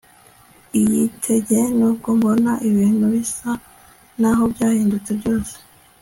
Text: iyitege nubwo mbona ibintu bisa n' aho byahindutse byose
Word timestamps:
iyitege 0.79 1.59
nubwo 1.77 2.09
mbona 2.17 2.51
ibintu 2.69 3.05
bisa 3.13 3.51
n' 4.21 4.27
aho 4.31 4.43
byahindutse 4.53 5.11
byose 5.19 5.55